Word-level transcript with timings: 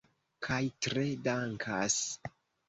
Kaj 0.45 0.61
tre 0.85 1.03
dankas. 1.27 2.01